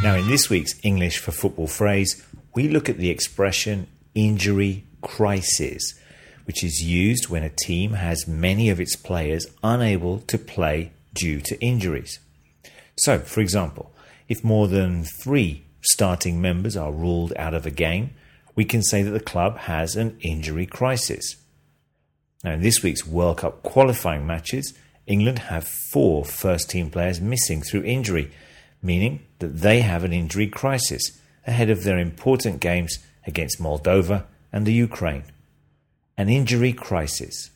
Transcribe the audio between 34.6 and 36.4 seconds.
the Ukraine. An